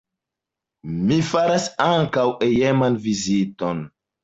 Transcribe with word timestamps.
Mi 1.09 1.17
faras 1.27 1.67
ankaŭ 1.89 2.25
hejman 2.41 3.01
viziton. 3.07 3.89